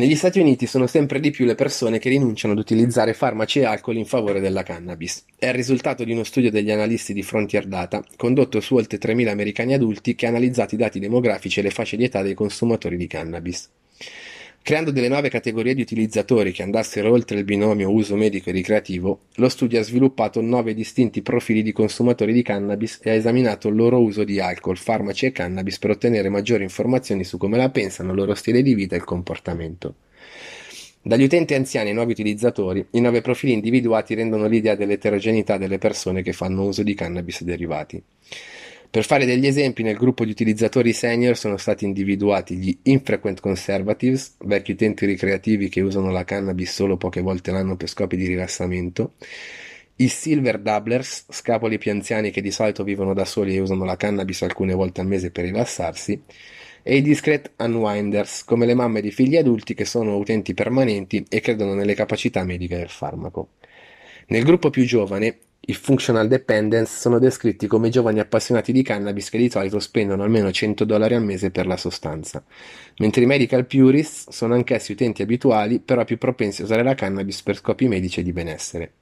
Negli 0.00 0.16
Stati 0.16 0.40
Uniti 0.40 0.66
sono 0.66 0.86
sempre 0.86 1.20
di 1.20 1.30
più 1.30 1.44
le 1.44 1.54
persone 1.54 1.98
che 1.98 2.08
rinunciano 2.08 2.54
ad 2.54 2.58
utilizzare 2.58 3.12
farmaci 3.12 3.58
e 3.58 3.66
alcol 3.66 3.98
in 3.98 4.06
favore 4.06 4.40
della 4.40 4.62
cannabis. 4.62 5.26
È 5.36 5.48
il 5.48 5.52
risultato 5.52 6.04
di 6.04 6.12
uno 6.12 6.24
studio 6.24 6.50
degli 6.50 6.70
analisti 6.70 7.12
di 7.12 7.22
Frontier 7.22 7.66
Data, 7.66 8.02
condotto 8.16 8.60
su 8.60 8.76
oltre 8.76 8.96
3.000 8.96 9.28
americani 9.28 9.74
adulti 9.74 10.14
che 10.14 10.24
ha 10.24 10.30
analizzato 10.30 10.74
i 10.74 10.78
dati 10.78 11.00
demografici 11.00 11.60
e 11.60 11.64
le 11.64 11.70
fasce 11.70 11.98
di 11.98 12.04
età 12.04 12.22
dei 12.22 12.32
consumatori 12.32 12.96
di 12.96 13.06
cannabis. 13.06 13.68
Creando 14.62 14.90
delle 14.90 15.08
nuove 15.08 15.30
categorie 15.30 15.74
di 15.74 15.80
utilizzatori 15.80 16.52
che 16.52 16.62
andassero 16.62 17.10
oltre 17.10 17.38
il 17.38 17.44
binomio 17.44 17.90
uso 17.90 18.14
medico 18.14 18.50
e 18.50 18.52
ricreativo, 18.52 19.22
lo 19.34 19.48
studio 19.48 19.80
ha 19.80 19.82
sviluppato 19.82 20.40
nove 20.42 20.74
distinti 20.74 21.22
profili 21.22 21.62
di 21.62 21.72
consumatori 21.72 22.32
di 22.32 22.42
cannabis 22.42 23.00
e 23.02 23.10
ha 23.10 23.14
esaminato 23.14 23.68
il 23.68 23.74
loro 23.74 24.00
uso 24.00 24.22
di 24.22 24.38
alcol, 24.38 24.76
farmaci 24.76 25.26
e 25.26 25.32
cannabis 25.32 25.78
per 25.78 25.90
ottenere 25.90 26.28
maggiori 26.28 26.62
informazioni 26.62 27.24
su 27.24 27.38
come 27.38 27.56
la 27.56 27.70
pensano, 27.70 28.10
il 28.10 28.18
loro 28.18 28.34
stile 28.34 28.62
di 28.62 28.74
vita 28.74 28.94
e 28.94 28.98
il 28.98 29.04
comportamento. 29.04 29.94
Dagli 31.02 31.24
utenti 31.24 31.54
anziani 31.54 31.88
ai 31.88 31.94
nuovi 31.94 32.12
utilizzatori, 32.12 32.86
i 32.90 33.00
nove 33.00 33.22
profili 33.22 33.54
individuati 33.54 34.14
rendono 34.14 34.46
l'idea 34.46 34.74
dell'eterogeneità 34.74 35.56
delle 35.56 35.78
persone 35.78 36.20
che 36.22 36.34
fanno 36.34 36.66
uso 36.66 36.82
di 36.82 36.94
cannabis 36.94 37.42
derivati. 37.42 38.00
Per 38.90 39.04
fare 39.04 39.24
degli 39.24 39.46
esempi, 39.46 39.84
nel 39.84 39.96
gruppo 39.96 40.24
di 40.24 40.32
utilizzatori 40.32 40.92
senior 40.92 41.36
sono 41.36 41.56
stati 41.58 41.84
individuati 41.84 42.56
gli 42.56 42.76
infrequent 42.82 43.38
conservatives, 43.38 44.34
vecchi 44.40 44.72
utenti 44.72 45.06
ricreativi 45.06 45.68
che 45.68 45.80
usano 45.80 46.10
la 46.10 46.24
cannabis 46.24 46.72
solo 46.72 46.96
poche 46.96 47.20
volte 47.20 47.52
l'anno 47.52 47.76
per 47.76 47.88
scopi 47.88 48.16
di 48.16 48.26
rilassamento, 48.26 49.12
i 49.94 50.08
silver 50.08 50.58
doublers, 50.58 51.26
scapoli 51.28 51.78
più 51.78 51.92
anziani 51.92 52.32
che 52.32 52.40
di 52.40 52.50
solito 52.50 52.82
vivono 52.82 53.14
da 53.14 53.24
soli 53.24 53.54
e 53.54 53.60
usano 53.60 53.84
la 53.84 53.96
cannabis 53.96 54.42
alcune 54.42 54.74
volte 54.74 55.02
al 55.02 55.06
mese 55.06 55.30
per 55.30 55.44
rilassarsi, 55.44 56.20
e 56.82 56.96
i 56.96 57.02
discreet 57.02 57.52
unwinders, 57.58 58.42
come 58.42 58.66
le 58.66 58.74
mamme 58.74 59.00
di 59.00 59.12
figli 59.12 59.36
adulti 59.36 59.72
che 59.74 59.84
sono 59.84 60.16
utenti 60.16 60.52
permanenti 60.52 61.24
e 61.28 61.40
credono 61.40 61.74
nelle 61.74 61.94
capacità 61.94 62.42
mediche 62.42 62.76
del 62.76 62.88
farmaco. 62.88 63.50
Nel 64.28 64.44
gruppo 64.44 64.70
più 64.70 64.84
giovane, 64.84 65.38
i 65.62 65.74
functional 65.74 66.26
dependents 66.26 66.98
sono 66.98 67.18
descritti 67.18 67.66
come 67.66 67.90
giovani 67.90 68.18
appassionati 68.18 68.72
di 68.72 68.82
cannabis 68.82 69.28
che 69.28 69.38
di 69.38 69.50
solito 69.50 69.78
spendono 69.78 70.22
almeno 70.22 70.50
100 70.50 70.84
dollari 70.84 71.14
al 71.14 71.22
mese 71.22 71.50
per 71.50 71.66
la 71.66 71.76
sostanza, 71.76 72.42
mentre 72.98 73.22
i 73.22 73.26
medical 73.26 73.66
purists 73.66 74.30
sono 74.30 74.54
anch'essi 74.54 74.92
utenti 74.92 75.22
abituali, 75.22 75.78
però 75.78 76.04
più 76.04 76.18
propensi 76.18 76.62
a 76.62 76.64
usare 76.64 76.82
la 76.82 76.94
cannabis 76.94 77.42
per 77.42 77.56
scopi 77.56 77.88
medici 77.88 78.20
e 78.20 78.22
di 78.22 78.32
benessere. 78.32 78.92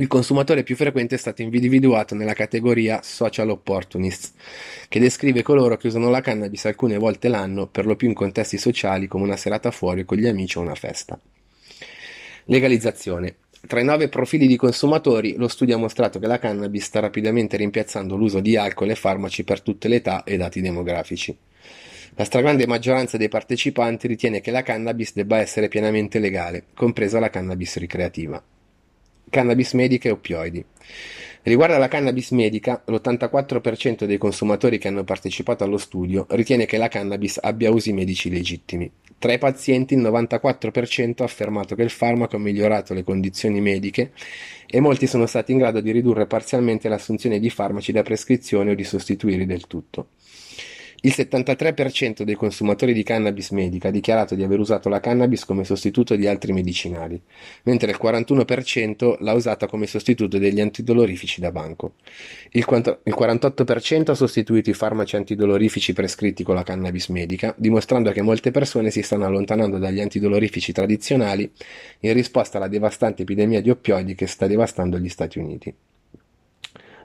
Il 0.00 0.06
consumatore 0.06 0.62
più 0.62 0.76
frequente 0.76 1.16
è 1.16 1.18
stato 1.18 1.42
individuato 1.42 2.14
nella 2.14 2.32
categoria 2.32 3.00
social 3.02 3.50
opportunists, 3.50 4.32
che 4.88 5.00
descrive 5.00 5.42
coloro 5.42 5.76
che 5.76 5.88
usano 5.88 6.08
la 6.08 6.20
cannabis 6.20 6.66
alcune 6.66 6.98
volte 6.98 7.28
l'anno, 7.28 7.66
per 7.66 7.84
lo 7.84 7.96
più 7.96 8.06
in 8.06 8.14
contesti 8.14 8.58
sociali 8.58 9.08
come 9.08 9.24
una 9.24 9.36
serata 9.36 9.70
fuori 9.72 10.04
con 10.04 10.18
gli 10.18 10.28
amici 10.28 10.58
o 10.58 10.60
una 10.60 10.76
festa. 10.76 11.18
Legalizzazione. 12.44 13.34
Tra 13.66 13.80
i 13.80 13.84
nove 13.84 14.08
profili 14.08 14.46
di 14.46 14.56
consumatori, 14.56 15.34
lo 15.36 15.48
studio 15.48 15.76
ha 15.76 15.78
mostrato 15.78 16.18
che 16.18 16.26
la 16.26 16.38
cannabis 16.38 16.84
sta 16.84 17.00
rapidamente 17.00 17.56
rimpiazzando 17.56 18.16
l'uso 18.16 18.40
di 18.40 18.56
alcol 18.56 18.90
e 18.90 18.94
farmaci 18.94 19.44
per 19.44 19.60
tutte 19.60 19.88
le 19.88 19.96
età 19.96 20.24
e 20.24 20.36
dati 20.36 20.60
demografici. 20.60 21.36
La 22.14 22.24
stragrande 22.24 22.66
maggioranza 22.66 23.16
dei 23.16 23.28
partecipanti 23.28 24.06
ritiene 24.06 24.40
che 24.40 24.50
la 24.50 24.62
cannabis 24.62 25.12
debba 25.12 25.38
essere 25.38 25.68
pienamente 25.68 26.18
legale, 26.18 26.64
compresa 26.74 27.18
la 27.18 27.30
cannabis 27.30 27.76
ricreativa 27.76 28.42
cannabis 29.28 29.72
medica 29.74 30.08
e 30.08 30.12
oppioidi. 30.12 30.64
Riguardo 31.42 31.76
alla 31.76 31.88
cannabis 31.88 32.30
medica, 32.32 32.82
l'84% 32.84 34.04
dei 34.04 34.18
consumatori 34.18 34.78
che 34.78 34.88
hanno 34.88 35.04
partecipato 35.04 35.64
allo 35.64 35.78
studio 35.78 36.26
ritiene 36.30 36.66
che 36.66 36.76
la 36.76 36.88
cannabis 36.88 37.38
abbia 37.40 37.70
usi 37.70 37.92
medici 37.92 38.28
legittimi. 38.28 38.90
Tra 39.18 39.32
i 39.32 39.38
pazienti 39.38 39.94
il 39.94 40.00
94% 40.00 41.22
ha 41.22 41.24
affermato 41.24 41.74
che 41.74 41.82
il 41.82 41.90
farmaco 41.90 42.36
ha 42.36 42.38
migliorato 42.38 42.94
le 42.94 43.02
condizioni 43.02 43.60
mediche 43.60 44.12
e 44.64 44.78
molti 44.78 45.08
sono 45.08 45.26
stati 45.26 45.50
in 45.50 45.58
grado 45.58 45.80
di 45.80 45.90
ridurre 45.90 46.26
parzialmente 46.26 46.88
l'assunzione 46.88 47.40
di 47.40 47.50
farmaci 47.50 47.90
da 47.90 48.02
prescrizione 48.02 48.70
o 48.70 48.74
di 48.74 48.84
sostituirli 48.84 49.44
del 49.44 49.66
tutto. 49.66 50.10
Il 51.02 51.14
73% 51.16 52.22
dei 52.22 52.34
consumatori 52.34 52.92
di 52.92 53.04
cannabis 53.04 53.50
medica 53.50 53.86
ha 53.86 53.92
dichiarato 53.92 54.34
di 54.34 54.42
aver 54.42 54.58
usato 54.58 54.88
la 54.88 54.98
cannabis 54.98 55.44
come 55.44 55.62
sostituto 55.62 56.16
di 56.16 56.26
altri 56.26 56.52
medicinali, 56.52 57.22
mentre 57.62 57.92
il 57.92 57.98
41% 58.02 59.18
l'ha 59.20 59.32
usata 59.32 59.68
come 59.68 59.86
sostituto 59.86 60.38
degli 60.38 60.60
antidolorifici 60.60 61.40
da 61.40 61.52
banco. 61.52 61.94
Il 62.50 62.66
48% 62.68 64.10
ha 64.10 64.14
sostituito 64.14 64.70
i 64.70 64.74
farmaci 64.74 65.14
antidolorifici 65.14 65.92
prescritti 65.92 66.42
con 66.42 66.56
la 66.56 66.64
cannabis 66.64 67.10
medica, 67.10 67.54
dimostrando 67.56 68.10
che 68.10 68.22
molte 68.22 68.50
persone 68.50 68.90
si 68.90 69.02
stanno 69.02 69.26
allontanando 69.26 69.78
dagli 69.78 70.00
antidolorifici 70.00 70.72
tradizionali 70.72 71.48
in 72.00 72.12
risposta 72.12 72.56
alla 72.56 72.66
devastante 72.66 73.22
epidemia 73.22 73.60
di 73.60 73.70
oppioidi 73.70 74.16
che 74.16 74.26
sta 74.26 74.48
devastando 74.48 74.98
gli 74.98 75.08
Stati 75.08 75.38
Uniti. 75.38 75.72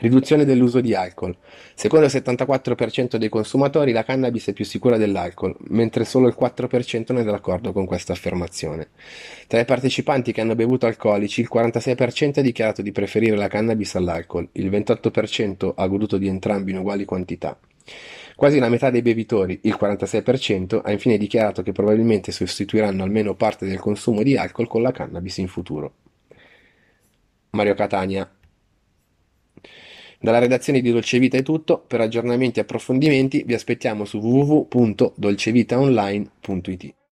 Riduzione 0.00 0.46
dell'uso 0.46 0.80
di 0.80 0.94
alcol. 0.94 1.36
Secondo 1.74 2.06
il 2.06 2.10
74% 2.10 3.16
dei 3.16 3.28
consumatori 3.28 3.92
la 3.92 4.02
cannabis 4.02 4.46
è 4.48 4.54
più 4.54 4.64
sicura 4.64 4.96
dell'alcol, 4.96 5.54
mentre 5.68 6.06
solo 6.06 6.26
il 6.26 6.34
4% 6.40 7.12
non 7.12 7.20
è 7.20 7.24
d'accordo 7.24 7.74
con 7.74 7.84
questa 7.84 8.14
affermazione. 8.14 8.88
Tra 9.46 9.60
i 9.60 9.66
partecipanti 9.66 10.32
che 10.32 10.40
hanno 10.40 10.54
bevuto 10.54 10.86
alcolici, 10.86 11.42
il 11.42 11.50
46% 11.52 12.38
ha 12.38 12.42
dichiarato 12.42 12.80
di 12.80 12.92
preferire 12.92 13.36
la 13.36 13.48
cannabis 13.48 13.94
all'alcol, 13.94 14.48
il 14.52 14.70
28% 14.70 15.74
ha 15.76 15.86
goduto 15.86 16.16
di 16.16 16.28
entrambi 16.28 16.70
in 16.70 16.78
uguali 16.78 17.04
quantità. 17.04 17.58
Quasi 18.34 18.58
la 18.58 18.70
metà 18.70 18.88
dei 18.88 19.02
bevitori, 19.02 19.60
il 19.64 19.76
46%, 19.78 20.80
ha 20.82 20.90
infine 20.92 21.18
dichiarato 21.18 21.60
che 21.60 21.72
probabilmente 21.72 22.32
sostituiranno 22.32 23.02
almeno 23.02 23.34
parte 23.34 23.66
del 23.66 23.78
consumo 23.78 24.22
di 24.22 24.34
alcol 24.34 24.66
con 24.66 24.80
la 24.80 24.92
cannabis 24.92 25.36
in 25.36 25.48
futuro. 25.48 25.92
Mario 27.50 27.74
Catania 27.74 28.30
dalla 30.20 30.38
redazione 30.38 30.82
di 30.82 30.92
Dolce 30.92 31.18
Vita 31.18 31.38
è 31.38 31.42
tutto, 31.42 31.82
per 31.86 32.00
aggiornamenti 32.00 32.58
e 32.58 32.62
approfondimenti 32.62 33.44
vi 33.44 33.54
aspettiamo 33.54 34.04
su 34.04 34.18
www.dolcevitaonline.it. 34.18 36.94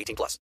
18 0.00 0.16
plus. 0.16 0.38